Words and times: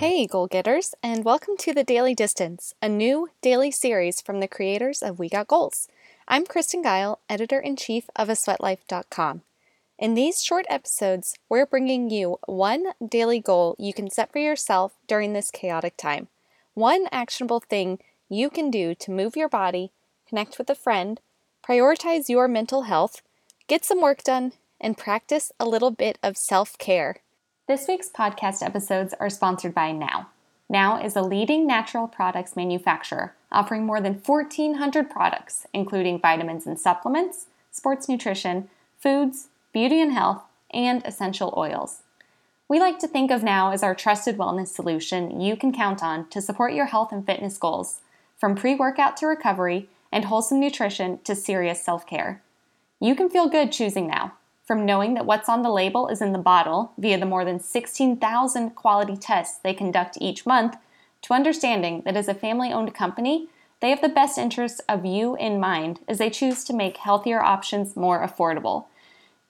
Hey, 0.00 0.26
goal 0.26 0.46
getters, 0.46 0.94
and 1.02 1.26
welcome 1.26 1.58
to 1.58 1.74
the 1.74 1.84
Daily 1.84 2.14
Distance, 2.14 2.72
a 2.80 2.88
new 2.88 3.28
daily 3.42 3.70
series 3.70 4.22
from 4.22 4.40
the 4.40 4.48
creators 4.48 5.02
of 5.02 5.18
We 5.18 5.28
Got 5.28 5.48
Goals. 5.48 5.88
I'm 6.26 6.46
Kristen 6.46 6.82
Geil, 6.82 7.18
editor 7.28 7.60
in 7.60 7.76
chief 7.76 8.08
of 8.16 8.28
asweatlife.com. 8.28 9.42
In 9.98 10.14
these 10.14 10.42
short 10.42 10.64
episodes, 10.70 11.36
we're 11.50 11.66
bringing 11.66 12.08
you 12.08 12.38
one 12.46 12.92
daily 13.06 13.40
goal 13.40 13.76
you 13.78 13.92
can 13.92 14.08
set 14.08 14.32
for 14.32 14.38
yourself 14.38 14.94
during 15.06 15.34
this 15.34 15.50
chaotic 15.50 15.98
time, 15.98 16.28
one 16.72 17.04
actionable 17.12 17.60
thing 17.60 17.98
you 18.30 18.48
can 18.48 18.70
do 18.70 18.94
to 18.94 19.10
move 19.10 19.36
your 19.36 19.50
body, 19.50 19.90
connect 20.26 20.56
with 20.56 20.70
a 20.70 20.74
friend, 20.74 21.20
prioritize 21.62 22.30
your 22.30 22.48
mental 22.48 22.84
health, 22.84 23.20
get 23.66 23.84
some 23.84 24.00
work 24.00 24.24
done, 24.24 24.54
and 24.80 24.96
practice 24.96 25.52
a 25.60 25.68
little 25.68 25.90
bit 25.90 26.18
of 26.22 26.38
self 26.38 26.78
care. 26.78 27.16
This 27.70 27.86
week's 27.86 28.08
podcast 28.08 28.66
episodes 28.66 29.14
are 29.20 29.30
sponsored 29.30 29.74
by 29.74 29.92
Now. 29.92 30.30
Now 30.68 31.00
is 31.00 31.14
a 31.14 31.22
leading 31.22 31.68
natural 31.68 32.08
products 32.08 32.56
manufacturer, 32.56 33.36
offering 33.52 33.86
more 33.86 34.00
than 34.00 34.14
1,400 34.14 35.08
products, 35.08 35.68
including 35.72 36.18
vitamins 36.18 36.66
and 36.66 36.80
supplements, 36.80 37.46
sports 37.70 38.08
nutrition, 38.08 38.68
foods, 38.98 39.50
beauty 39.72 40.00
and 40.00 40.12
health, 40.12 40.42
and 40.74 41.06
essential 41.06 41.54
oils. 41.56 42.02
We 42.66 42.80
like 42.80 42.98
to 42.98 43.06
think 43.06 43.30
of 43.30 43.44
Now 43.44 43.70
as 43.70 43.84
our 43.84 43.94
trusted 43.94 44.36
wellness 44.36 44.66
solution 44.66 45.40
you 45.40 45.54
can 45.54 45.72
count 45.72 46.02
on 46.02 46.28
to 46.30 46.42
support 46.42 46.72
your 46.72 46.86
health 46.86 47.12
and 47.12 47.24
fitness 47.24 47.56
goals, 47.56 48.00
from 48.36 48.56
pre 48.56 48.74
workout 48.74 49.16
to 49.18 49.28
recovery 49.28 49.88
and 50.10 50.24
wholesome 50.24 50.58
nutrition 50.58 51.20
to 51.22 51.36
serious 51.36 51.80
self 51.80 52.04
care. 52.04 52.42
You 52.98 53.14
can 53.14 53.30
feel 53.30 53.48
good 53.48 53.70
choosing 53.70 54.08
Now 54.08 54.32
from 54.70 54.86
knowing 54.86 55.14
that 55.14 55.26
what's 55.26 55.48
on 55.48 55.62
the 55.62 55.68
label 55.68 56.06
is 56.06 56.22
in 56.22 56.30
the 56.30 56.38
bottle 56.38 56.92
via 56.96 57.18
the 57.18 57.26
more 57.26 57.44
than 57.44 57.58
16,000 57.58 58.70
quality 58.76 59.16
tests 59.16 59.58
they 59.58 59.74
conduct 59.74 60.16
each 60.20 60.46
month, 60.46 60.76
to 61.22 61.34
understanding 61.34 62.02
that 62.04 62.16
as 62.16 62.28
a 62.28 62.34
family 62.34 62.72
owned 62.72 62.94
company, 62.94 63.48
they 63.80 63.90
have 63.90 64.00
the 64.00 64.08
best 64.08 64.38
interests 64.38 64.80
of 64.88 65.04
you 65.04 65.34
in 65.34 65.58
mind 65.58 65.98
as 66.06 66.18
they 66.18 66.30
choose 66.30 66.62
to 66.62 66.72
make 66.72 66.98
healthier 66.98 67.42
options 67.42 67.96
more 67.96 68.24
affordable. 68.24 68.84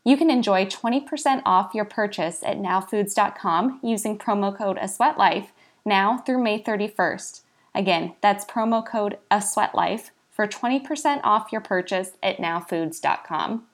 You 0.04 0.16
can 0.16 0.30
enjoy 0.30 0.64
20% 0.64 1.42
off 1.44 1.74
your 1.74 1.84
purchase 1.84 2.42
at 2.42 2.56
nowfoods.com 2.56 3.80
using 3.82 4.16
promo 4.16 4.56
code 4.56 4.78
ASweatLife 4.78 5.48
now 5.84 6.16
through 6.16 6.42
May 6.42 6.62
31st. 6.62 7.42
Again, 7.74 8.14
that's 8.22 8.46
promo 8.46 8.82
code 8.82 9.18
ASweatLife 9.30 10.12
for 10.30 10.46
20% 10.46 11.20
off 11.24 11.52
your 11.52 11.60
purchase 11.60 12.12
at 12.22 12.38
nowfoods.com. 12.38 13.66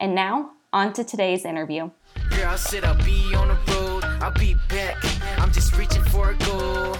And 0.00 0.16
now, 0.16 0.54
on 0.72 0.92
to 0.94 1.04
today's 1.04 1.44
interview. 1.44 1.90
Girl, 2.30 2.56
said 2.56 2.84
I'll 2.84 3.04
be 3.04 3.34
on 3.34 3.48
the 3.48 3.72
road. 3.72 4.04
I'll 4.22 4.32
be 4.32 4.54
back. 4.68 4.96
I'm 5.38 5.52
just 5.52 5.76
reaching 5.76 6.02
for 6.04 6.30
a 6.30 6.34
goal. 6.36 6.96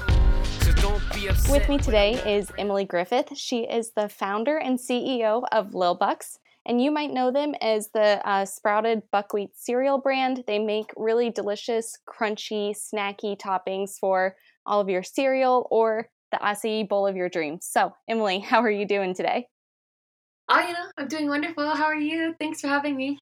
So 1.37 1.53
With 1.53 1.69
me 1.69 1.79
today 1.79 2.15
is 2.27 2.51
Emily 2.59 2.85
Griffith. 2.85 3.37
She 3.37 3.61
is 3.61 3.93
the 3.97 4.09
founder 4.09 4.59
and 4.59 4.79
CEO 4.79 5.45
of 5.53 5.75
Lil 5.75 5.95
Bucks, 5.95 6.39
and 6.67 6.83
you 6.83 6.91
might 6.91 7.13
know 7.13 7.31
them 7.31 7.55
as 7.61 7.89
the 7.95 8.21
uh, 8.29 8.45
sprouted 8.45 9.03
buckwheat 9.11 9.51
cereal 9.55 9.99
brand. 9.99 10.45
They 10.47 10.59
make 10.59 10.91
really 10.97 11.31
delicious, 11.31 11.97
crunchy, 12.09 12.75
snacky 12.77 13.39
toppings 13.39 13.99
for 13.99 14.37
all 14.67 14.81
of 14.81 14.89
your 14.89 15.03
cereal 15.03 15.67
or 15.71 16.09
the 16.31 16.39
acai 16.39 16.89
bowl 16.89 17.07
of 17.07 17.17
your 17.17 17.29
dreams. 17.29 17.67
So, 17.71 17.95
Emily, 18.09 18.39
how 18.51 18.61
are 18.61 18.71
you 18.71 18.87
doing 18.87 19.15
today? 19.15 19.47
Oh, 20.49 20.61
you 20.61 20.73
know, 20.73 20.87
I'm 20.99 21.09
doing 21.09 21.29
wonderful. 21.29 21.69
How 21.75 21.85
are 21.85 21.95
you? 21.95 22.35
Thanks 22.39 22.61
for 22.61 22.69
having 22.69 22.97
me. 22.97 23.19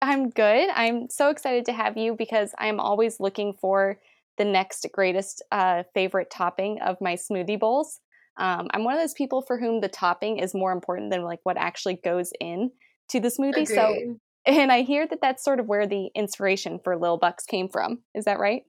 I'm 0.00 0.30
good. 0.30 0.68
I'm 0.74 1.10
so 1.10 1.30
excited 1.30 1.64
to 1.66 1.72
have 1.72 1.96
you 1.96 2.14
because 2.14 2.54
I'm 2.58 2.78
always 2.78 3.18
looking 3.18 3.54
for 3.60 3.98
the 4.36 4.44
next 4.44 4.86
greatest 4.92 5.42
uh, 5.50 5.82
favorite 5.94 6.30
topping 6.30 6.80
of 6.80 7.00
my 7.00 7.14
smoothie 7.14 7.58
bowls. 7.58 8.00
Um, 8.36 8.68
I'm 8.72 8.84
one 8.84 8.94
of 8.94 9.00
those 9.00 9.14
people 9.14 9.42
for 9.42 9.58
whom 9.58 9.80
the 9.80 9.88
topping 9.88 10.38
is 10.38 10.54
more 10.54 10.70
important 10.70 11.10
than 11.10 11.24
like 11.24 11.40
what 11.42 11.56
actually 11.56 11.96
goes 11.96 12.32
in 12.40 12.70
to 13.08 13.18
the 13.18 13.28
smoothie. 13.28 13.62
Agreed. 13.62 13.66
So, 13.66 14.18
and 14.46 14.70
I 14.70 14.82
hear 14.82 15.06
that 15.08 15.20
that's 15.20 15.44
sort 15.44 15.58
of 15.58 15.66
where 15.66 15.86
the 15.86 16.10
inspiration 16.14 16.78
for 16.82 16.96
Lil 16.96 17.18
Bucks 17.18 17.44
came 17.44 17.68
from. 17.68 17.98
Is 18.14 18.26
that 18.26 18.38
right? 18.38 18.62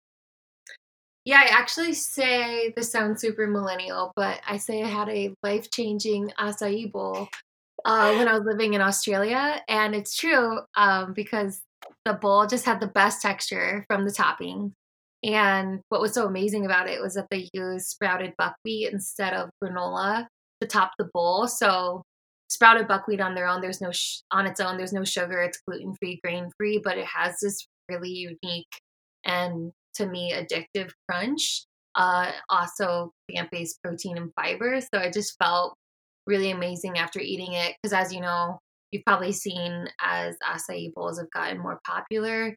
Yeah, 1.25 1.41
I 1.45 1.49
actually 1.51 1.93
say 1.93 2.73
this 2.75 2.91
sounds 2.91 3.21
super 3.21 3.45
millennial, 3.45 4.11
but 4.15 4.41
I 4.47 4.57
say 4.57 4.81
I 4.81 4.87
had 4.87 5.09
a 5.09 5.35
life 5.43 5.69
changing 5.69 6.31
acai 6.39 6.91
bowl 6.91 7.27
uh, 7.85 8.13
when 8.15 8.27
I 8.27 8.33
was 8.33 8.43
living 8.45 8.73
in 8.73 8.81
Australia. 8.81 9.61
And 9.67 9.95
it's 9.95 10.15
true 10.15 10.59
um, 10.75 11.13
because 11.13 11.61
the 12.05 12.13
bowl 12.13 12.47
just 12.47 12.65
had 12.65 12.79
the 12.79 12.87
best 12.87 13.21
texture 13.21 13.85
from 13.87 14.05
the 14.05 14.11
topping. 14.11 14.73
And 15.23 15.81
what 15.89 16.01
was 16.01 16.13
so 16.13 16.25
amazing 16.25 16.65
about 16.65 16.89
it 16.89 17.01
was 17.01 17.15
that 17.15 17.27
they 17.29 17.49
used 17.53 17.87
sprouted 17.87 18.33
buckwheat 18.37 18.93
instead 18.93 19.33
of 19.33 19.49
granola 19.63 20.27
to 20.61 20.67
top 20.67 20.91
the 20.97 21.09
bowl. 21.13 21.47
So 21.47 22.03
sprouted 22.49 22.87
buckwheat 22.87 23.21
on 23.21 23.35
their 23.35 23.47
own, 23.47 23.61
there's 23.61 23.81
no 23.81 23.91
sh- 23.91 24.21
on 24.31 24.45
its 24.45 24.59
own, 24.59 24.77
there's 24.77 24.93
no 24.93 25.03
sugar. 25.03 25.41
It's 25.41 25.61
gluten 25.67 25.93
free, 25.95 26.19
grain 26.23 26.49
free, 26.57 26.81
but 26.83 26.97
it 26.97 27.05
has 27.05 27.35
this 27.41 27.67
really 27.89 28.09
unique 28.09 28.67
and 29.25 29.71
to 29.95 30.05
me 30.05 30.33
addictive 30.33 30.91
crunch. 31.07 31.65
Uh, 31.95 32.31
also 32.49 33.11
plant 33.29 33.49
based 33.51 33.81
protein 33.83 34.17
and 34.17 34.31
fiber. 34.35 34.79
So 34.79 34.99
I 34.99 35.11
just 35.11 35.35
felt 35.37 35.75
really 36.29 36.51
amazing 36.51 36.97
after 36.97 37.19
eating 37.19 37.53
it 37.53 37.75
because 37.81 37.91
as 37.91 38.13
you 38.13 38.21
know 38.21 38.59
you've 38.91 39.03
probably 39.05 39.31
seen 39.31 39.87
as 40.01 40.35
acai 40.47 40.93
bowls 40.93 41.19
have 41.19 41.29
gotten 41.31 41.57
more 41.57 41.79
popular 41.85 42.55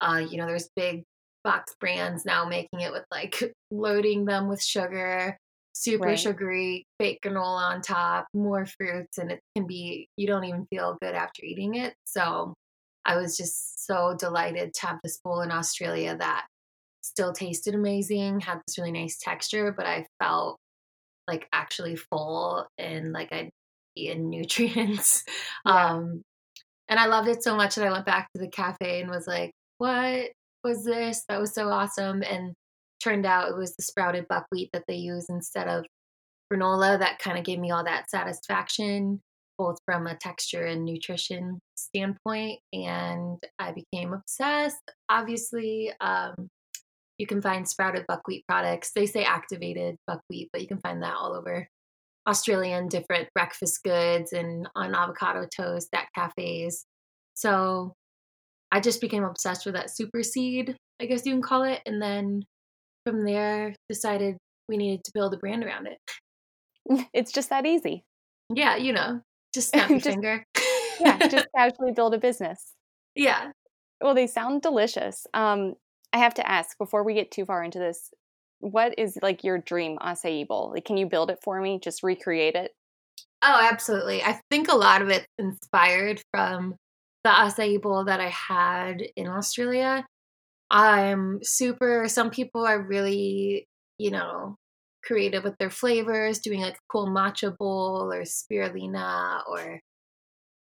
uh, 0.00 0.24
you 0.30 0.38
know 0.38 0.46
there's 0.46 0.70
big 0.76 1.02
box 1.44 1.74
brands 1.80 2.24
now 2.24 2.44
making 2.44 2.80
it 2.80 2.92
with 2.92 3.04
like 3.10 3.42
loading 3.70 4.24
them 4.24 4.48
with 4.48 4.62
sugar 4.62 5.36
super 5.74 6.08
right. 6.08 6.18
sugary 6.18 6.86
fake 7.00 7.18
granola 7.24 7.72
on 7.72 7.80
top 7.82 8.26
more 8.34 8.66
fruits 8.66 9.18
and 9.18 9.32
it 9.32 9.40
can 9.56 9.66
be 9.66 10.06
you 10.16 10.26
don't 10.26 10.44
even 10.44 10.66
feel 10.66 10.96
good 11.00 11.14
after 11.14 11.44
eating 11.44 11.74
it 11.74 11.94
so 12.04 12.54
i 13.04 13.16
was 13.16 13.36
just 13.36 13.84
so 13.84 14.14
delighted 14.18 14.72
to 14.72 14.86
have 14.86 14.98
this 15.02 15.18
bowl 15.24 15.40
in 15.40 15.50
australia 15.50 16.16
that 16.16 16.46
still 17.00 17.32
tasted 17.32 17.74
amazing 17.74 18.38
had 18.38 18.60
this 18.66 18.78
really 18.78 18.92
nice 18.92 19.18
texture 19.18 19.74
but 19.76 19.86
i 19.86 20.06
felt 20.22 20.58
like 21.28 21.48
actually 21.52 21.96
full 21.96 22.66
and 22.78 23.12
like 23.12 23.32
I'd 23.32 23.50
eaten 23.96 24.30
nutrients. 24.30 25.24
Yeah. 25.66 25.94
Um, 25.94 26.22
and 26.88 26.98
I 26.98 27.06
loved 27.06 27.28
it 27.28 27.42
so 27.42 27.56
much 27.56 27.76
that 27.76 27.86
I 27.86 27.92
went 27.92 28.04
back 28.04 28.28
to 28.34 28.40
the 28.40 28.48
cafe 28.48 29.00
and 29.00 29.08
was 29.08 29.26
like, 29.26 29.52
what 29.78 30.30
was 30.64 30.84
this? 30.84 31.24
That 31.28 31.40
was 31.40 31.54
so 31.54 31.68
awesome. 31.68 32.22
And 32.22 32.52
turned 33.02 33.24
out 33.24 33.48
it 33.48 33.56
was 33.56 33.74
the 33.76 33.82
sprouted 33.82 34.26
buckwheat 34.28 34.70
that 34.72 34.84
they 34.88 34.96
use 34.96 35.26
instead 35.28 35.68
of 35.68 35.84
granola 36.52 36.98
that 36.98 37.18
kind 37.18 37.38
of 37.38 37.44
gave 37.44 37.58
me 37.58 37.70
all 37.70 37.84
that 37.84 38.10
satisfaction, 38.10 39.20
both 39.58 39.78
from 39.86 40.06
a 40.06 40.16
texture 40.16 40.66
and 40.66 40.84
nutrition 40.84 41.60
standpoint. 41.76 42.58
And 42.72 43.38
I 43.58 43.72
became 43.72 44.12
obsessed. 44.12 44.82
Obviously, 45.08 45.92
um, 46.00 46.48
you 47.22 47.26
can 47.28 47.40
find 47.40 47.68
sprouted 47.68 48.04
buckwheat 48.08 48.44
products. 48.48 48.90
They 48.96 49.06
say 49.06 49.22
activated 49.22 49.94
buckwheat, 50.08 50.48
but 50.52 50.60
you 50.60 50.66
can 50.66 50.80
find 50.80 51.00
that 51.04 51.14
all 51.14 51.34
over 51.34 51.68
Australian 52.26 52.88
different 52.88 53.28
breakfast 53.32 53.78
goods 53.84 54.32
and 54.32 54.68
on 54.74 54.92
avocado 54.92 55.46
toast 55.56 55.86
at 55.94 56.08
cafes. 56.16 56.84
So 57.34 57.92
I 58.72 58.80
just 58.80 59.00
became 59.00 59.22
obsessed 59.22 59.64
with 59.64 59.76
that 59.76 59.94
super 59.94 60.24
seed, 60.24 60.74
I 61.00 61.06
guess 61.06 61.24
you 61.24 61.32
can 61.32 61.42
call 61.42 61.62
it. 61.62 61.80
And 61.86 62.02
then 62.02 62.42
from 63.06 63.24
there, 63.24 63.72
decided 63.88 64.36
we 64.68 64.76
needed 64.76 65.04
to 65.04 65.12
build 65.14 65.32
a 65.32 65.36
brand 65.36 65.62
around 65.62 65.86
it. 65.86 65.98
It's 67.14 67.30
just 67.30 67.50
that 67.50 67.66
easy. 67.66 68.02
Yeah, 68.52 68.74
you 68.74 68.92
know, 68.92 69.20
just 69.54 69.68
snap 69.72 69.90
your 69.90 70.00
just, 70.00 70.10
finger. 70.10 70.44
yeah, 71.00 71.28
just 71.28 71.46
casually 71.56 71.92
build 71.92 72.14
a 72.14 72.18
business. 72.18 72.72
Yeah. 73.14 73.52
Well, 74.00 74.16
they 74.16 74.26
sound 74.26 74.62
delicious. 74.62 75.24
Um, 75.32 75.74
I 76.12 76.18
have 76.18 76.34
to 76.34 76.48
ask 76.48 76.76
before 76.78 77.02
we 77.02 77.14
get 77.14 77.30
too 77.30 77.44
far 77.44 77.62
into 77.64 77.78
this, 77.78 78.10
what 78.60 78.98
is 78.98 79.18
like 79.22 79.44
your 79.44 79.58
dream 79.58 79.98
acai 79.98 80.46
bowl? 80.46 80.72
Like, 80.72 80.84
can 80.84 80.96
you 80.96 81.06
build 81.06 81.30
it 81.30 81.40
for 81.42 81.60
me? 81.60 81.80
Just 81.82 82.02
recreate 82.02 82.54
it? 82.54 82.72
Oh, 83.42 83.68
absolutely. 83.70 84.22
I 84.22 84.40
think 84.50 84.68
a 84.68 84.76
lot 84.76 85.02
of 85.02 85.08
it's 85.08 85.26
inspired 85.38 86.22
from 86.30 86.76
the 87.24 87.30
acai 87.30 87.80
bowl 87.80 88.04
that 88.04 88.20
I 88.20 88.28
had 88.28 89.02
in 89.16 89.26
Australia. 89.26 90.06
I'm 90.70 91.40
super, 91.42 92.06
some 92.08 92.30
people 92.30 92.64
are 92.64 92.80
really, 92.80 93.66
you 93.98 94.10
know, 94.10 94.56
creative 95.04 95.44
with 95.44 95.58
their 95.58 95.70
flavors, 95.70 96.38
doing 96.38 96.60
like 96.60 96.74
a 96.74 96.88
cool 96.88 97.08
matcha 97.08 97.56
bowl 97.56 98.12
or 98.12 98.22
spirulina 98.22 99.42
or 99.48 99.80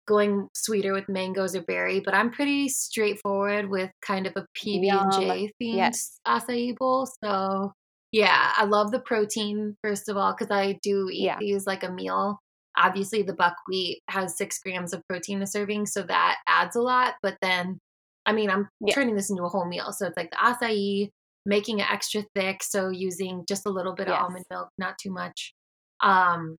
going 0.08 0.48
sweeter 0.54 0.94
with 0.94 1.08
mangoes 1.08 1.56
or 1.56 1.62
berry, 1.62 2.00
but 2.00 2.14
I'm 2.14 2.32
pretty 2.32 2.70
straightforward 2.70 3.70
with 3.70 3.92
kind 4.02 4.28
of 4.28 4.34
a 4.36 4.46
PB 4.58 4.92
and 4.92 5.12
J 5.12 5.52
themed 5.62 5.76
yes. 5.76 6.20
acai 6.28 6.76
bowl. 6.78 7.08
So 7.24 7.72
yeah, 8.12 8.52
I 8.56 8.66
love 8.66 8.92
the 8.92 9.00
protein 9.00 9.76
first 9.84 10.10
of 10.10 10.18
all 10.18 10.34
because 10.34 10.52
I 10.52 10.80
do 10.84 11.10
eat 11.12 11.24
yeah. 11.24 11.38
these 11.40 11.66
like 11.66 11.84
a 11.84 11.92
meal. 11.92 12.40
Obviously, 12.78 13.22
the 13.22 13.34
buckwheat 13.34 14.00
has 14.10 14.38
six 14.38 14.60
grams 14.60 14.94
of 14.94 15.02
protein 15.08 15.42
a 15.42 15.48
serving, 15.48 15.86
so 15.86 16.04
that 16.04 16.38
adds 16.48 16.76
a 16.76 16.82
lot. 16.82 17.16
But 17.22 17.38
then, 17.42 17.80
I 18.26 18.32
mean, 18.32 18.50
I'm 18.50 18.70
yeah. 18.80 18.94
turning 18.94 19.16
this 19.16 19.30
into 19.30 19.44
a 19.44 19.50
whole 19.50 19.68
meal, 19.68 19.92
so 19.92 20.08
it's 20.08 20.18
like 20.18 20.32
the 20.32 20.38
acai, 20.38 21.10
making 21.46 21.80
it 21.80 21.92
extra 21.92 22.24
thick. 22.34 22.64
So 22.64 22.90
using 22.90 23.44
just 23.48 23.66
a 23.66 23.70
little 23.70 23.94
bit 23.94 24.08
Yes. 24.08 24.18
of 24.18 24.24
almond 24.24 24.46
milk, 24.50 24.70
not 24.78 24.98
too 24.98 25.12
much. 25.12 25.54
Um, 26.02 26.56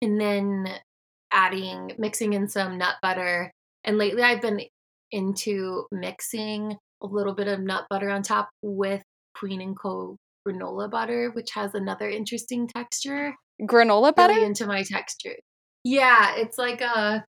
and 0.00 0.20
then 0.20 0.78
adding, 1.34 1.92
mixing 1.98 2.32
in 2.32 2.48
some 2.48 2.78
nut 2.78 2.94
butter. 3.02 3.52
And 3.84 3.98
lately 3.98 4.22
I've 4.22 4.40
been 4.40 4.60
into 5.10 5.84
mixing 5.92 6.76
a 7.02 7.06
little 7.06 7.34
bit 7.34 7.48
of 7.48 7.60
nut 7.60 7.84
butter 7.90 8.08
on 8.08 8.22
top 8.22 8.48
with 8.62 9.02
Queen 9.34 9.60
and 9.60 9.78
Co 9.78 10.16
granola 10.46 10.90
butter, 10.90 11.30
which 11.32 11.50
has 11.52 11.74
another 11.74 12.08
interesting 12.08 12.66
texture. 12.66 13.34
Granola 13.62 14.14
butter? 14.14 14.34
Really 14.34 14.46
into 14.46 14.66
my 14.66 14.82
texture. 14.82 15.36
Yeah, 15.84 16.34
it's 16.36 16.58
like 16.58 16.80
a 16.80 17.24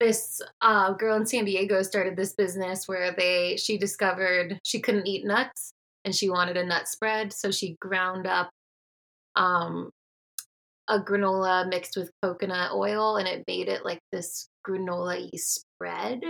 this 0.00 0.40
uh, 0.60 0.92
girl 0.92 1.16
in 1.16 1.26
San 1.26 1.44
Diego 1.44 1.82
started 1.82 2.16
this 2.16 2.34
business 2.34 2.88
where 2.88 3.14
they 3.16 3.56
she 3.56 3.78
discovered 3.78 4.58
she 4.64 4.80
couldn't 4.80 5.06
eat 5.06 5.24
nuts 5.24 5.72
and 6.04 6.14
she 6.14 6.28
wanted 6.28 6.56
a 6.56 6.64
nut 6.64 6.88
spread, 6.88 7.32
so 7.32 7.50
she 7.50 7.76
ground 7.80 8.26
up 8.26 8.50
um 9.36 9.90
a 10.88 11.00
granola 11.00 11.68
mixed 11.68 11.96
with 11.96 12.10
coconut 12.22 12.72
oil 12.72 13.16
and 13.16 13.26
it 13.26 13.44
made 13.46 13.68
it 13.68 13.84
like 13.84 14.00
this 14.12 14.48
granola 14.66 15.18
y 15.20 15.30
spread. 15.36 16.20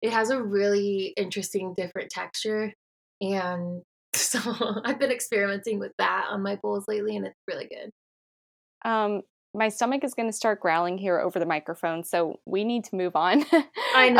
It 0.00 0.12
has 0.12 0.30
a 0.30 0.42
really 0.42 1.12
interesting 1.16 1.74
different 1.76 2.10
texture 2.10 2.72
and 3.20 3.82
so 4.14 4.40
I've 4.84 4.98
been 4.98 5.10
experimenting 5.10 5.78
with 5.78 5.92
that 5.98 6.26
on 6.30 6.42
my 6.42 6.56
bowls 6.56 6.84
lately 6.88 7.16
and 7.16 7.26
it's 7.26 7.38
really 7.46 7.66
good. 7.66 7.90
Um, 8.88 9.22
my 9.54 9.68
stomach 9.68 10.04
is 10.04 10.14
going 10.14 10.28
to 10.28 10.32
start 10.32 10.60
growling 10.60 10.98
here 10.98 11.18
over 11.18 11.38
the 11.38 11.46
microphone, 11.46 12.04
so 12.04 12.38
we 12.46 12.64
need 12.64 12.84
to 12.84 12.96
move 12.96 13.16
on. 13.16 13.44
I 13.94 14.10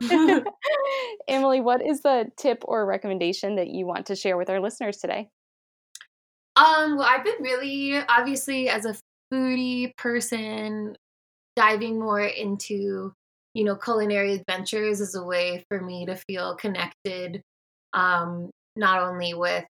know. 0.00 0.44
Emily, 1.28 1.60
what 1.60 1.84
is 1.86 2.00
the 2.00 2.30
tip 2.36 2.62
or 2.64 2.84
recommendation 2.86 3.56
that 3.56 3.68
you 3.68 3.86
want 3.86 4.06
to 4.06 4.16
share 4.16 4.36
with 4.36 4.50
our 4.50 4.60
listeners 4.60 4.96
today? 4.96 5.28
Um, 6.56 6.96
well, 6.96 7.06
I've 7.08 7.24
been 7.24 7.40
really 7.40 7.96
obviously 8.08 8.68
as 8.68 8.84
a 8.84 8.94
foodie 9.32 9.96
person 9.96 10.96
diving 11.56 11.98
more 11.98 12.20
into, 12.20 13.12
you 13.54 13.64
know, 13.64 13.76
culinary 13.76 14.34
adventures 14.34 15.00
is 15.00 15.14
a 15.14 15.22
way 15.22 15.64
for 15.68 15.80
me 15.80 16.06
to 16.06 16.16
feel 16.16 16.56
connected 16.56 17.42
um 17.94 18.50
not 18.74 19.02
only 19.02 19.34
with 19.34 19.66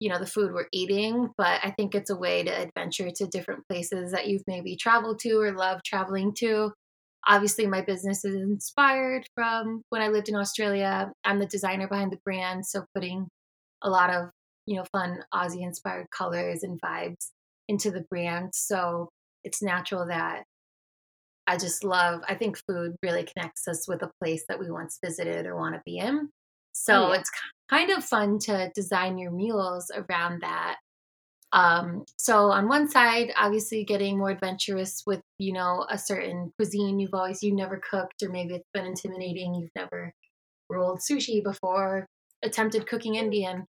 you 0.00 0.08
know 0.08 0.18
the 0.18 0.26
food 0.26 0.52
we're 0.52 0.66
eating, 0.72 1.30
but 1.38 1.60
I 1.62 1.70
think 1.70 1.94
it's 1.94 2.10
a 2.10 2.16
way 2.16 2.42
to 2.42 2.50
adventure 2.50 3.10
to 3.10 3.26
different 3.28 3.62
places 3.68 4.10
that 4.12 4.26
you've 4.26 4.42
maybe 4.48 4.74
traveled 4.76 5.20
to 5.20 5.34
or 5.40 5.52
love 5.52 5.80
traveling 5.84 6.34
to. 6.38 6.72
Obviously, 7.28 7.68
my 7.68 7.82
business 7.82 8.24
is 8.24 8.34
inspired 8.34 9.24
from 9.36 9.82
when 9.90 10.02
I 10.02 10.08
lived 10.08 10.28
in 10.28 10.34
Australia. 10.34 11.12
I'm 11.24 11.38
the 11.38 11.46
designer 11.46 11.86
behind 11.86 12.10
the 12.10 12.18
brand, 12.24 12.66
so 12.66 12.84
putting 12.96 13.28
a 13.82 13.90
lot 13.90 14.10
of 14.10 14.30
you 14.66 14.76
know 14.76 14.84
fun 14.92 15.20
Aussie 15.32 15.62
inspired 15.62 16.06
colors 16.10 16.64
and 16.64 16.80
vibes 16.82 17.30
into 17.72 17.90
the 17.90 18.04
brand. 18.10 18.50
So 18.54 19.08
it's 19.44 19.62
natural 19.62 20.06
that 20.06 20.44
I 21.46 21.56
just 21.56 21.82
love. 21.82 22.20
I 22.28 22.34
think 22.34 22.56
food 22.68 22.94
really 23.02 23.24
connects 23.24 23.66
us 23.66 23.88
with 23.88 24.02
a 24.02 24.10
place 24.22 24.44
that 24.48 24.60
we 24.60 24.70
once 24.70 24.98
visited 25.04 25.46
or 25.46 25.56
want 25.56 25.74
to 25.74 25.82
be 25.84 25.98
in. 25.98 26.28
So 26.72 26.94
Oh, 26.94 27.12
yeah. 27.12 27.20
it's 27.20 27.30
kind 27.68 27.90
of 27.90 28.04
fun 28.04 28.38
to 28.40 28.70
design 28.74 29.18
your 29.18 29.32
meals 29.32 29.90
around 29.94 30.42
that. 30.42 30.76
Um, 31.52 32.04
so 32.18 32.50
on 32.50 32.68
one 32.68 32.88
side, 32.88 33.32
obviously 33.36 33.84
getting 33.84 34.18
more 34.18 34.30
adventurous 34.30 35.02
with, 35.06 35.20
you 35.38 35.52
know, 35.52 35.84
a 35.90 35.98
certain 35.98 36.52
cuisine 36.56 36.98
you've 36.98 37.12
always 37.12 37.42
you 37.42 37.54
never 37.54 37.78
cooked, 37.90 38.22
or 38.22 38.30
maybe 38.30 38.54
it's 38.54 38.70
been 38.72 38.86
intimidating, 38.86 39.54
you've 39.54 39.70
never 39.76 40.12
rolled 40.70 41.00
sushi 41.00 41.42
before, 41.42 42.06
attempted 42.42 42.86
cooking 42.86 43.16
Indian. 43.16 43.66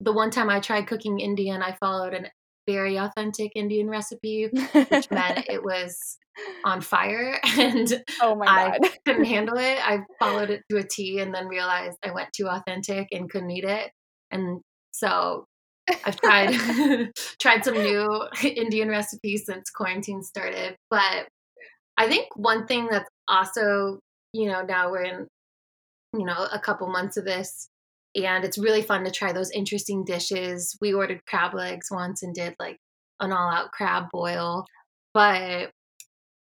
The 0.00 0.12
one 0.12 0.30
time 0.30 0.48
I 0.48 0.60
tried 0.60 0.86
cooking 0.86 1.20
Indian, 1.20 1.60
I 1.60 1.76
followed 1.80 2.14
a 2.14 2.30
very 2.68 2.96
authentic 2.96 3.52
Indian 3.56 3.88
recipe, 3.88 4.48
which 4.52 5.10
meant 5.10 5.46
it 5.48 5.64
was 5.64 6.18
on 6.64 6.80
fire 6.82 7.40
and 7.58 8.02
oh 8.20 8.34
my 8.34 8.46
God. 8.46 8.78
I 8.82 8.90
couldn't 9.06 9.24
handle 9.24 9.56
it. 9.56 9.78
I 9.82 10.00
followed 10.20 10.50
it 10.50 10.62
to 10.70 10.76
a 10.76 10.84
T 10.84 11.18
and 11.18 11.34
then 11.34 11.48
realized 11.48 11.96
I 12.04 12.12
went 12.12 12.28
too 12.36 12.46
authentic 12.46 13.08
and 13.10 13.30
couldn't 13.30 13.50
eat 13.50 13.64
it. 13.64 13.90
And 14.30 14.60
so 14.92 15.46
I've 16.04 16.20
tried 16.20 17.10
tried 17.40 17.64
some 17.64 17.74
new 17.74 18.28
Indian 18.44 18.88
recipes 18.88 19.44
since 19.46 19.70
quarantine 19.70 20.22
started. 20.22 20.76
But 20.90 21.28
I 21.96 22.06
think 22.08 22.26
one 22.36 22.66
thing 22.66 22.88
that's 22.90 23.08
also, 23.26 24.00
you 24.34 24.48
know, 24.50 24.62
now 24.62 24.90
we're 24.90 25.04
in, 25.04 25.26
you 26.12 26.26
know, 26.26 26.46
a 26.52 26.58
couple 26.58 26.86
months 26.88 27.16
of 27.16 27.24
this 27.24 27.68
and 28.14 28.44
it's 28.44 28.58
really 28.58 28.82
fun 28.82 29.04
to 29.04 29.10
try 29.10 29.32
those 29.32 29.50
interesting 29.50 30.04
dishes. 30.04 30.76
We 30.80 30.92
ordered 30.92 31.24
crab 31.26 31.54
legs 31.54 31.88
once 31.90 32.22
and 32.22 32.34
did 32.34 32.54
like 32.58 32.78
an 33.20 33.32
all 33.32 33.50
out 33.50 33.72
crab 33.72 34.04
boil. 34.12 34.64
But 35.14 35.70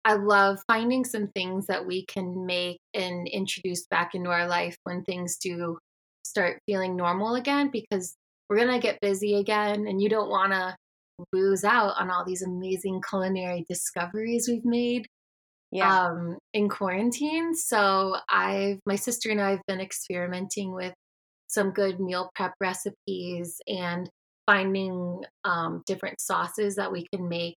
I 0.06 0.14
love 0.14 0.60
finding 0.68 1.04
some 1.04 1.28
things 1.28 1.68
that 1.68 1.86
we 1.86 2.06
can 2.06 2.46
make 2.46 2.80
and 2.94 3.28
introduce 3.28 3.86
back 3.88 4.16
into 4.16 4.30
our 4.30 4.48
life 4.48 4.78
when 4.84 5.04
things 5.04 5.38
do 5.38 5.78
start 6.24 6.60
feeling 6.66 6.96
normal 6.96 7.36
again 7.36 7.70
because 7.72 8.16
we're 8.50 8.58
going 8.58 8.70
to 8.70 8.80
get 8.80 9.02
busy 9.02 9.36
again 9.36 9.88
and 9.88 10.02
you 10.02 10.10
don't 10.10 10.30
want 10.30 10.54
to 10.54 10.76
lose 11.34 11.64
out 11.64 11.94
on 12.00 12.10
all 12.10 12.24
these 12.26 12.42
amazing 12.42 13.02
culinary 13.08 13.66
discoveries 13.68 14.48
we've 14.48 14.66
made 14.66 15.06
yeah. 15.72 16.08
um, 16.08 16.38
in 16.54 16.70
quarantine. 16.70 17.54
So 17.56 18.16
I've 18.30 18.80
my 18.86 18.96
sister 18.96 19.30
and 19.30 19.42
I 19.42 19.52
have 19.52 19.62
been 19.68 19.82
experimenting 19.82 20.74
with 20.74 20.94
some 21.50 21.72
good 21.72 22.00
meal 22.00 22.30
prep 22.36 22.54
recipes 22.62 23.60
and 23.68 24.10
finding 24.46 25.24
um, 25.44 25.84
different 25.86 26.22
sauces 26.22 26.76
that 26.76 26.92
we 26.92 27.06
can 27.14 27.28
make 27.28 27.58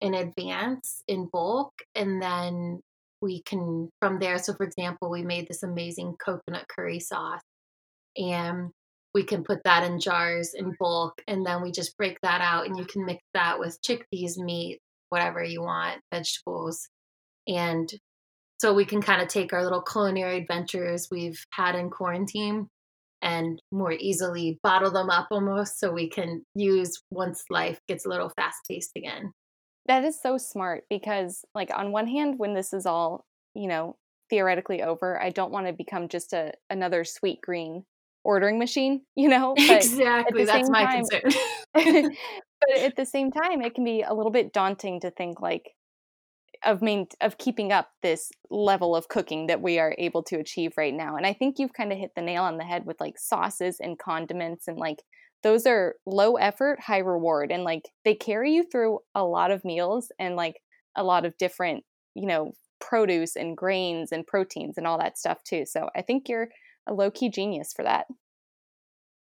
in 0.00 0.14
advance 0.14 1.02
in 1.08 1.28
bulk 1.32 1.72
and 1.94 2.22
then 2.22 2.80
we 3.22 3.42
can 3.42 3.88
from 4.00 4.18
there 4.18 4.38
so 4.38 4.52
for 4.52 4.64
example 4.64 5.10
we 5.10 5.22
made 5.22 5.46
this 5.48 5.62
amazing 5.62 6.14
coconut 6.22 6.66
curry 6.68 7.00
sauce 7.00 7.40
and 8.16 8.70
we 9.14 9.22
can 9.22 9.44
put 9.44 9.62
that 9.64 9.84
in 9.84 9.98
jars 9.98 10.52
in 10.54 10.74
bulk 10.78 11.22
and 11.26 11.46
then 11.46 11.62
we 11.62 11.70
just 11.70 11.96
break 11.96 12.18
that 12.22 12.40
out 12.40 12.66
and 12.66 12.76
you 12.76 12.84
can 12.84 13.04
mix 13.06 13.22
that 13.32 13.58
with 13.58 13.80
chickpeas 13.82 14.36
meat 14.36 14.78
whatever 15.08 15.42
you 15.42 15.62
want 15.62 16.00
vegetables 16.12 16.88
and 17.46 17.90
so 18.60 18.74
we 18.74 18.84
can 18.84 19.00
kind 19.00 19.22
of 19.22 19.28
take 19.28 19.52
our 19.52 19.62
little 19.62 19.82
culinary 19.82 20.38
adventures 20.38 21.08
we've 21.10 21.42
had 21.50 21.74
in 21.74 21.88
quarantine 21.88 22.68
and 23.24 23.60
more 23.72 23.92
easily 23.92 24.60
bottle 24.62 24.92
them 24.92 25.10
up 25.10 25.26
almost 25.32 25.80
so 25.80 25.90
we 25.90 26.08
can 26.08 26.44
use 26.54 27.02
once 27.10 27.42
life 27.50 27.80
gets 27.88 28.06
a 28.06 28.08
little 28.08 28.30
fast 28.36 28.58
paced 28.68 28.92
again 28.96 29.32
That 29.86 30.04
is 30.04 30.20
so 30.20 30.38
smart 30.38 30.84
because, 30.88 31.44
like, 31.54 31.70
on 31.74 31.92
one 31.92 32.06
hand, 32.06 32.38
when 32.38 32.54
this 32.54 32.72
is 32.72 32.86
all, 32.86 33.26
you 33.54 33.68
know, 33.68 33.96
theoretically 34.30 34.82
over, 34.82 35.20
I 35.20 35.28
don't 35.30 35.52
want 35.52 35.66
to 35.66 35.72
become 35.74 36.08
just 36.08 36.32
a 36.32 36.52
another 36.70 37.04
Sweetgreen 37.04 37.84
ordering 38.24 38.58
machine, 38.58 39.02
you 39.16 39.28
know. 39.28 39.54
But 39.68 39.84
exactly 39.84 40.44
that's 40.44 40.70
my 40.70 40.84
time- 40.84 41.04
concern 41.04 41.22
but 42.60 42.78
at 42.78 42.96
the 42.96 43.04
same 43.04 43.30
time, 43.30 43.60
it 43.62 43.74
can 43.74 43.84
be 43.84 44.02
a 44.02 44.14
little 44.14 44.32
bit 44.32 44.52
daunting 44.52 45.00
to 45.00 45.10
think 45.10 45.40
like 45.40 45.74
of 46.64 46.82
main 46.82 47.06
of 47.20 47.38
keeping 47.38 47.72
up 47.72 47.90
this 48.02 48.30
level 48.50 48.96
of 48.96 49.08
cooking 49.08 49.46
that 49.46 49.60
we 49.60 49.78
are 49.78 49.94
able 49.98 50.22
to 50.24 50.36
achieve 50.36 50.72
right 50.76 50.94
now. 50.94 51.16
And 51.16 51.26
I 51.26 51.32
think 51.32 51.58
you've 51.58 51.72
kind 51.72 51.92
of 51.92 51.98
hit 51.98 52.12
the 52.14 52.22
nail 52.22 52.42
on 52.42 52.56
the 52.58 52.64
head 52.64 52.86
with 52.86 53.00
like 53.00 53.18
sauces 53.18 53.78
and 53.80 53.98
condiments 53.98 54.68
and 54.68 54.78
like 54.78 55.02
those 55.42 55.66
are 55.66 55.94
low 56.06 56.36
effort, 56.36 56.80
high 56.80 56.98
reward 56.98 57.52
and 57.52 57.64
like 57.64 57.82
they 58.04 58.14
carry 58.14 58.52
you 58.52 58.64
through 58.70 59.00
a 59.14 59.24
lot 59.24 59.50
of 59.50 59.64
meals 59.64 60.10
and 60.18 60.36
like 60.36 60.56
a 60.96 61.04
lot 61.04 61.26
of 61.26 61.36
different, 61.36 61.84
you 62.14 62.26
know, 62.26 62.52
produce 62.80 63.36
and 63.36 63.56
grains 63.56 64.10
and 64.10 64.26
proteins 64.26 64.78
and 64.78 64.86
all 64.86 64.98
that 64.98 65.18
stuff 65.18 65.42
too. 65.44 65.64
So 65.66 65.88
I 65.94 66.02
think 66.02 66.28
you're 66.28 66.48
a 66.86 66.94
low 66.94 67.10
key 67.10 67.28
genius 67.28 67.72
for 67.74 67.84
that. 67.84 68.06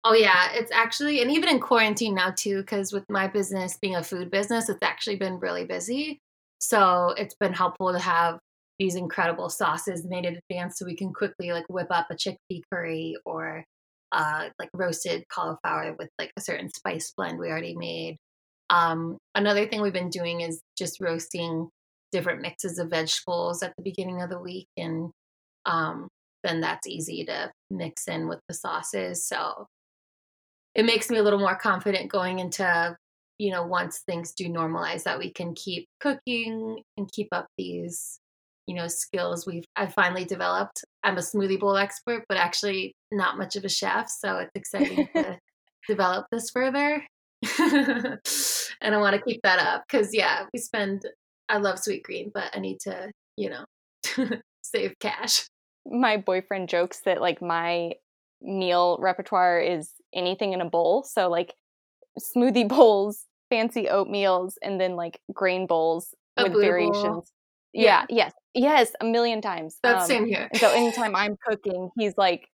Oh 0.04 0.14
yeah, 0.14 0.50
it's 0.52 0.70
actually 0.70 1.20
and 1.20 1.30
even 1.32 1.48
in 1.48 1.58
quarantine 1.58 2.14
now 2.14 2.32
too 2.36 2.62
cuz 2.64 2.92
with 2.92 3.04
my 3.10 3.26
business 3.26 3.76
being 3.76 3.96
a 3.96 4.04
food 4.04 4.30
business, 4.30 4.68
it's 4.68 4.82
actually 4.82 5.16
been 5.16 5.40
really 5.40 5.64
busy. 5.64 6.20
So 6.60 7.14
it's 7.16 7.34
been 7.38 7.52
helpful 7.52 7.92
to 7.92 7.98
have 7.98 8.38
these 8.78 8.94
incredible 8.94 9.48
sauces 9.48 10.04
made 10.06 10.24
in 10.24 10.38
advance 10.50 10.78
so 10.78 10.84
we 10.84 10.96
can 10.96 11.12
quickly 11.12 11.52
like 11.52 11.64
whip 11.68 11.88
up 11.90 12.08
a 12.10 12.14
chickpea 12.14 12.60
curry 12.72 13.16
or 13.24 13.64
uh 14.12 14.48
like 14.58 14.68
roasted 14.74 15.24
cauliflower 15.32 15.94
with 15.98 16.08
like 16.18 16.30
a 16.36 16.40
certain 16.40 16.68
spice 16.70 17.12
blend 17.16 17.38
we 17.38 17.48
already 17.48 17.74
made. 17.76 18.16
Um 18.70 19.18
another 19.34 19.66
thing 19.66 19.80
we've 19.80 19.92
been 19.92 20.10
doing 20.10 20.42
is 20.42 20.60
just 20.76 21.00
roasting 21.00 21.68
different 22.12 22.42
mixes 22.42 22.78
of 22.78 22.90
vegetables 22.90 23.62
at 23.62 23.72
the 23.76 23.82
beginning 23.82 24.22
of 24.22 24.30
the 24.30 24.38
week 24.38 24.68
and 24.76 25.10
um 25.64 26.08
then 26.44 26.60
that's 26.60 26.86
easy 26.86 27.24
to 27.24 27.50
mix 27.70 28.06
in 28.06 28.28
with 28.28 28.38
the 28.48 28.54
sauces. 28.54 29.26
So 29.26 29.66
it 30.74 30.84
makes 30.84 31.10
me 31.10 31.16
a 31.16 31.22
little 31.22 31.38
more 31.40 31.56
confident 31.56 32.10
going 32.10 32.38
into 32.38 32.96
you 33.38 33.50
know 33.50 33.64
once 33.64 34.02
things 34.06 34.32
do 34.32 34.48
normalize 34.48 35.02
that 35.04 35.18
we 35.18 35.30
can 35.30 35.54
keep 35.54 35.86
cooking 36.00 36.82
and 36.96 37.10
keep 37.12 37.28
up 37.32 37.46
these 37.58 38.18
you 38.66 38.74
know 38.74 38.88
skills 38.88 39.46
we've 39.46 39.64
i've 39.76 39.92
finally 39.94 40.24
developed 40.24 40.84
i'm 41.04 41.18
a 41.18 41.20
smoothie 41.20 41.58
bowl 41.58 41.76
expert 41.76 42.24
but 42.28 42.38
actually 42.38 42.94
not 43.12 43.38
much 43.38 43.54
of 43.56 43.64
a 43.64 43.68
chef 43.68 44.08
so 44.08 44.38
it's 44.38 44.50
exciting 44.54 45.08
to 45.14 45.38
develop 45.86 46.26
this 46.30 46.50
further. 46.50 47.02
and 47.58 48.94
I 48.94 48.98
want 48.98 49.16
to 49.16 49.22
keep 49.22 49.40
that 49.42 49.58
up 49.58 49.84
because, 49.88 50.12
yeah, 50.12 50.46
we 50.52 50.58
spend, 50.58 51.02
I 51.48 51.58
love 51.58 51.76
Sweetgreen, 51.76 52.32
but 52.32 52.50
I 52.54 52.60
need 52.60 52.80
to, 52.80 53.10
you 53.36 53.50
know, 53.50 53.64
save 54.62 54.94
cash. 55.00 55.46
My 55.86 56.16
boyfriend 56.16 56.68
jokes 56.68 57.00
that 57.04 57.20
like 57.20 57.40
my 57.40 57.92
meal 58.42 58.98
repertoire 59.00 59.60
is 59.60 59.90
anything 60.14 60.52
in 60.52 60.60
a 60.60 60.68
bowl. 60.68 61.04
So, 61.04 61.28
like 61.28 61.54
smoothie 62.20 62.68
bowls, 62.76 63.24
fancy 63.50 63.84
oatmeals, 63.84 64.54
and 64.62 64.80
then 64.80 64.96
like 64.96 65.20
grain 65.32 65.66
bowls 65.66 66.14
A 66.36 66.44
with 66.44 66.52
blue 66.52 66.62
bowl. 66.62 66.70
variations. 66.70 67.32
Yeah. 67.72 68.06
yes, 68.08 68.32
yes, 68.54 68.92
a 69.00 69.04
million 69.04 69.42
times. 69.42 69.78
That's 69.82 70.04
Um, 70.04 70.08
same 70.08 70.26
here. 70.26 70.48
So 70.54 70.70
anytime 70.70 71.14
I'm 71.14 71.36
cooking, 71.46 71.90
he's 71.98 72.14
like, 72.16 72.48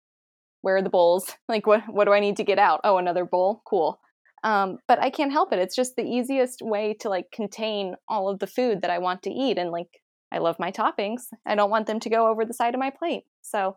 "Where 0.62 0.76
are 0.76 0.82
the 0.82 0.90
bowls? 0.90 1.26
Like, 1.48 1.66
what 1.66 1.82
what 1.88 2.04
do 2.06 2.12
I 2.12 2.20
need 2.20 2.36
to 2.38 2.44
get 2.44 2.58
out? 2.58 2.80
Oh, 2.84 2.96
another 2.98 3.24
bowl. 3.24 3.62
Cool." 3.64 4.00
Um, 4.44 4.78
but 4.88 4.98
I 5.00 5.10
can't 5.10 5.30
help 5.30 5.52
it. 5.52 5.60
It's 5.60 5.76
just 5.76 5.94
the 5.94 6.02
easiest 6.02 6.60
way 6.62 6.94
to 7.00 7.08
like 7.08 7.26
contain 7.32 7.94
all 8.08 8.28
of 8.28 8.40
the 8.40 8.48
food 8.48 8.82
that 8.82 8.90
I 8.90 8.98
want 8.98 9.22
to 9.22 9.30
eat, 9.30 9.58
and 9.58 9.70
like 9.70 10.02
I 10.32 10.38
love 10.38 10.58
my 10.58 10.72
toppings. 10.72 11.22
I 11.46 11.54
don't 11.54 11.70
want 11.70 11.86
them 11.86 12.00
to 12.00 12.10
go 12.10 12.26
over 12.26 12.44
the 12.44 12.54
side 12.54 12.74
of 12.74 12.80
my 12.80 12.90
plate, 12.90 13.22
so 13.42 13.76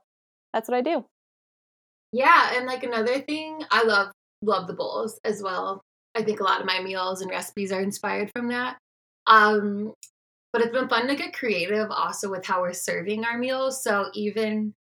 that's 0.53 0.67
what 0.67 0.77
I 0.77 0.81
do. 0.81 1.05
Yeah, 2.11 2.55
and 2.55 2.65
like 2.65 2.83
another 2.83 3.19
thing, 3.19 3.59
I 3.69 3.83
love 3.83 4.11
love 4.41 4.67
the 4.67 4.73
bowls 4.73 5.19
as 5.23 5.41
well. 5.41 5.81
I 6.15 6.23
think 6.23 6.39
a 6.39 6.43
lot 6.43 6.61
of 6.61 6.65
my 6.65 6.81
meals 6.81 7.21
and 7.21 7.29
recipes 7.29 7.71
are 7.71 7.81
inspired 7.81 8.31
from 8.35 8.49
that. 8.49 8.77
Um, 9.27 9.93
but 10.53 10.61
it's 10.61 10.71
been 10.71 10.87
fun 10.87 11.07
to 11.07 11.15
get 11.15 11.33
creative 11.33 11.91
also 11.91 12.29
with 12.29 12.45
how 12.45 12.61
we're 12.61 12.73
serving 12.73 13.25
our 13.25 13.37
meals. 13.37 13.83
So 13.83 14.05
even 14.13 14.73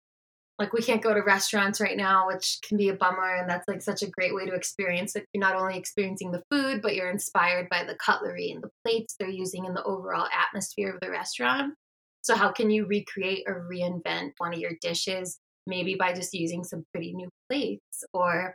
like 0.59 0.73
we 0.73 0.83
can't 0.83 1.03
go 1.03 1.13
to 1.13 1.21
restaurants 1.21 1.81
right 1.81 1.97
now, 1.97 2.29
which 2.29 2.61
can 2.63 2.77
be 2.77 2.89
a 2.89 2.95
bummer, 2.95 3.35
and 3.35 3.51
that's 3.51 3.67
like 3.67 3.83
such 3.83 4.03
a 4.03 4.11
great 4.11 4.35
way 4.35 4.47
to 4.47 4.55
experience 4.55 5.17
it. 5.17 5.27
You're 5.33 5.41
not 5.41 5.57
only 5.57 5.77
experiencing 5.77 6.31
the 6.31 6.43
food, 6.51 6.81
but 6.81 6.95
you're 6.95 7.11
inspired 7.11 7.69
by 7.71 7.83
the 7.83 7.97
cutlery 7.97 8.53
and 8.53 8.63
the 8.63 8.71
plates 8.85 9.17
they're 9.19 9.29
using 9.29 9.67
and 9.67 9.77
the 9.77 9.83
overall 9.83 10.29
atmosphere 10.33 10.93
of 10.93 11.01
the 11.01 11.11
restaurant. 11.11 11.75
So 12.23 12.37
how 12.37 12.53
can 12.53 12.71
you 12.71 12.87
recreate 12.87 13.45
or 13.47 13.69
reinvent 13.71 14.31
one 14.39 14.55
of 14.55 14.61
your 14.61 14.73
dishes 14.81 15.39
maybe 15.67 15.97
by 15.97 16.13
just 16.13 16.33
using 16.33 16.63
some 16.63 16.85
pretty 16.93 17.13
new 17.15 17.29
plates 17.49 18.05
or 18.13 18.55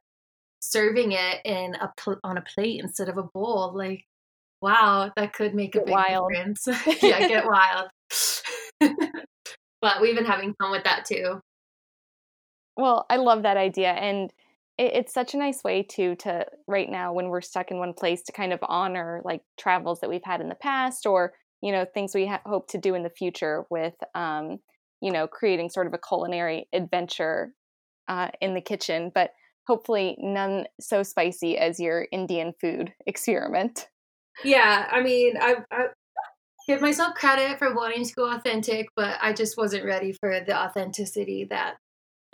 serving 0.60 1.14
it 1.14 1.42
in 1.46 1.76
a 1.76 1.92
pl- 1.98 2.20
on 2.24 2.38
a 2.38 2.42
plate 2.42 2.82
instead 2.82 3.10
of 3.10 3.18
a 3.18 3.24
bowl 3.24 3.74
like 3.76 4.06
wow 4.62 5.10
that 5.16 5.34
could 5.34 5.56
make 5.56 5.76
a 5.76 5.80
big 5.80 5.90
wild. 5.90 6.32
difference. 6.32 6.68
Yeah 7.02 7.28
get 7.28 7.46
wild. 7.46 7.90
But 9.82 10.02
we've 10.02 10.16
been 10.16 10.26
having 10.26 10.54
fun 10.56 10.72
with 10.72 10.84
that 10.84 11.06
too. 11.06 11.42
Well, 12.76 13.06
I 13.10 13.18
love 13.18 13.44
that 13.44 13.58
idea, 13.58 13.92
and 13.92 14.32
it, 14.78 14.94
it's 14.94 15.14
such 15.14 15.34
a 15.34 15.38
nice 15.38 15.64
way 15.64 15.84
to 15.84 16.16
to 16.18 16.46
right 16.68 16.90
now 16.90 17.14
when 17.14 17.30
we're 17.30 17.42
stuck 17.42 17.72
in 17.72 17.78
one 17.78 17.94
place 17.94 18.22
to 18.24 18.32
kind 18.32 18.54
of 18.54 18.60
honor 18.62 19.22
like 19.24 19.42
travels 19.58 20.00
that 20.02 20.10
we've 20.10 20.24
had 20.24 20.42
in 20.42 20.50
the 20.50 20.56
past, 20.56 21.06
or 21.06 21.34
you 21.62 21.72
know 21.72 21.86
things 21.86 22.14
we 22.14 22.28
ha- 22.28 22.42
hope 22.46 22.68
to 22.70 22.78
do 22.78 22.96
in 22.96 23.04
the 23.04 23.10
future 23.10 23.66
with 23.70 23.96
um, 24.16 24.60
you 25.02 25.12
know 25.12 25.28
creating 25.28 25.70
sort 25.70 25.88
of 25.88 25.94
a 25.94 25.98
culinary 25.98 26.68
adventure 26.74 27.54
uh, 28.08 28.30
in 28.42 28.54
the 28.54 28.62
kitchen, 28.62 29.12
but 29.14 29.32
hopefully 29.70 30.18
none 30.20 30.66
so 30.80 31.04
spicy 31.04 31.56
as 31.58 31.80
your 31.80 32.08
Indian 32.12 32.54
food 32.60 32.92
experiment. 33.06 33.88
yeah 34.44 34.88
i 34.92 35.00
mean 35.02 35.38
I, 35.40 35.58
I 35.72 35.86
give 36.68 36.82
myself 36.82 37.14
credit 37.14 37.60
for 37.60 37.76
wanting 37.76 38.04
to 38.04 38.14
go 38.14 38.32
authentic 38.32 38.88
but 38.96 39.18
i 39.22 39.32
just 39.32 39.58
wasn't 39.58 39.86
ready 39.86 40.12
for 40.20 40.40
the 40.46 40.58
authenticity 40.58 41.46
that 41.52 41.76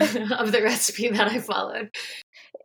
of 0.00 0.52
the 0.52 0.62
recipe 0.62 1.08
that 1.10 1.28
i 1.30 1.38
followed 1.38 1.90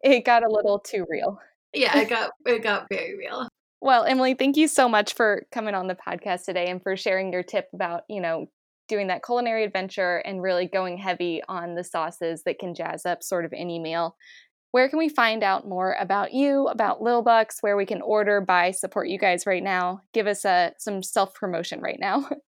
It 0.04 0.26
got 0.26 0.44
a 0.44 0.50
little 0.50 0.80
too 0.80 1.06
real. 1.10 1.40
yeah 1.74 1.98
it 2.00 2.10
got 2.10 2.32
it 2.46 2.64
got 2.64 2.88
very 2.90 3.18
real 3.18 3.48
Well, 3.84 4.04
Emily, 4.06 4.36
thank 4.36 4.58
you 4.58 4.68
so 4.68 4.88
much 4.88 5.16
for 5.16 5.44
coming 5.52 5.74
on 5.76 5.88
the 5.88 5.96
podcast 6.08 6.46
today 6.46 6.68
and 6.70 6.82
for 6.84 6.96
sharing 6.96 7.34
your 7.34 7.42
tip 7.44 7.66
about, 7.74 8.04
you 8.08 8.22
know, 8.22 8.46
doing 8.88 9.08
that 9.08 9.24
culinary 9.24 9.64
adventure 9.64 10.18
and 10.18 10.40
really 10.44 10.68
going 10.68 10.98
heavy 11.00 11.42
on 11.48 11.74
the 11.74 11.84
sauces 11.84 12.44
that 12.44 12.60
can 12.60 12.76
jazz 12.76 13.06
up 13.08 13.24
sort 13.24 13.44
of 13.46 13.54
any 13.54 13.80
meal. 13.80 14.16
Where 14.72 14.90
can 14.90 15.00
we 15.00 15.10
find 15.10 15.44
out 15.44 15.68
more 15.68 15.96
about 16.00 16.34
you, 16.34 16.68
about 16.68 17.02
Lil 17.02 17.22
Bucks, 17.22 17.58
where 17.62 17.76
we 17.76 17.86
can 17.86 18.02
order, 18.02 18.42
buy, 18.42 18.72
support 18.72 19.10
you 19.10 19.20
guys 19.20 19.46
right 19.46 19.64
now? 19.64 20.02
Give 20.14 20.28
us 20.28 20.46
a, 20.46 20.74
some 20.78 21.04
self 21.04 21.34
promotion 21.34 21.82
right 21.82 22.00
now. 22.00 22.30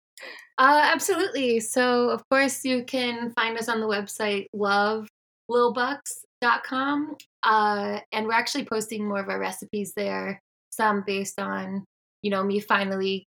Uh, 0.60 0.88
absolutely. 0.94 1.60
So, 1.60 2.10
of 2.10 2.22
course, 2.30 2.64
you 2.64 2.84
can 2.84 3.32
find 3.32 3.58
us 3.58 3.68
on 3.68 3.80
the 3.80 3.88
website 3.88 4.46
lovelilbucks.com. 4.56 7.16
Uh, 7.42 8.00
and 8.12 8.28
we're 8.28 8.34
actually 8.34 8.66
posting 8.66 9.08
more 9.08 9.20
of 9.20 9.30
our 9.30 9.40
recipes 9.40 9.94
there, 9.96 10.40
some 10.70 11.04
based 11.08 11.40
on, 11.40 11.84
you 12.22 12.30
know, 12.30 12.44
me 12.44 12.60
finally 12.60 13.26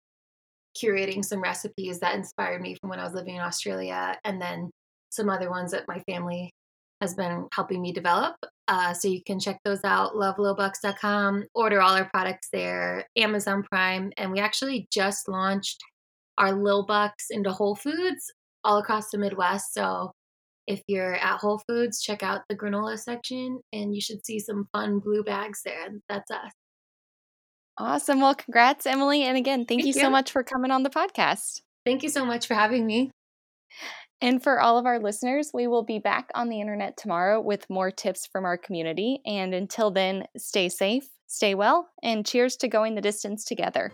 curating 0.75 1.23
some 1.23 1.41
recipes 1.41 1.99
that 1.99 2.15
inspired 2.15 2.61
me 2.61 2.75
from 2.75 2.89
when 2.89 2.99
I 2.99 3.03
was 3.03 3.13
living 3.13 3.35
in 3.35 3.41
Australia, 3.41 4.17
and 4.23 4.41
then 4.41 4.71
some 5.11 5.29
other 5.29 5.49
ones 5.49 5.71
that 5.71 5.87
my 5.87 5.99
family 6.09 6.51
has 7.01 7.15
been 7.15 7.47
helping 7.53 7.81
me 7.81 7.91
develop. 7.91 8.35
Uh, 8.67 8.93
so 8.93 9.07
you 9.07 9.21
can 9.25 9.39
check 9.39 9.59
those 9.65 9.83
out, 9.83 10.13
lovelilbucks.com, 10.13 11.45
order 11.53 11.81
all 11.81 11.95
our 11.95 12.09
products 12.09 12.47
there, 12.53 13.05
Amazon 13.17 13.63
Prime, 13.63 14.11
and 14.17 14.31
we 14.31 14.39
actually 14.39 14.87
just 14.91 15.27
launched 15.27 15.81
our 16.37 16.53
Lil 16.53 16.85
Bucks 16.85 17.25
into 17.29 17.51
Whole 17.51 17.75
Foods 17.75 18.31
all 18.63 18.77
across 18.77 19.09
the 19.09 19.17
Midwest. 19.17 19.73
So 19.73 20.11
if 20.67 20.81
you're 20.87 21.15
at 21.15 21.39
Whole 21.39 21.61
Foods, 21.67 22.01
check 22.01 22.23
out 22.23 22.41
the 22.47 22.55
granola 22.55 22.97
section 22.97 23.59
and 23.73 23.93
you 23.93 24.01
should 24.01 24.25
see 24.25 24.39
some 24.39 24.67
fun 24.71 24.99
blue 24.99 25.23
bags 25.23 25.61
there. 25.65 25.89
That's 26.07 26.31
us. 26.31 26.51
awesome. 27.77 28.21
Well, 28.21 28.35
congrats, 28.35 28.85
Emily. 28.85 29.23
And 29.23 29.37
again, 29.37 29.65
thank, 29.65 29.81
Thank 29.81 29.85
you 29.85 29.93
so 29.93 30.09
much 30.09 30.31
for 30.31 30.43
coming 30.43 30.71
on 30.71 30.83
the 30.83 30.89
podcast. 30.89 31.61
Thank 31.85 32.03
you 32.03 32.09
so 32.09 32.25
much 32.25 32.47
for 32.47 32.53
having 32.53 32.85
me. 32.85 33.11
And 34.21 34.41
for 34.41 34.61
all 34.61 34.77
of 34.77 34.85
our 34.85 34.99
listeners, 34.99 35.49
we 35.51 35.65
will 35.65 35.83
be 35.83 35.97
back 35.97 36.29
on 36.35 36.49
the 36.49 36.61
internet 36.61 36.95
tomorrow 36.95 37.41
with 37.41 37.69
more 37.69 37.89
tips 37.89 38.27
from 38.27 38.45
our 38.45 38.57
community. 38.57 39.19
And 39.25 39.53
until 39.53 39.89
then, 39.89 40.25
stay 40.37 40.69
safe, 40.69 41.09
stay 41.25 41.55
well, 41.55 41.89
and 42.03 42.25
cheers 42.25 42.55
to 42.57 42.67
going 42.67 42.93
the 42.93 43.01
distance 43.01 43.43
together. 43.43 43.91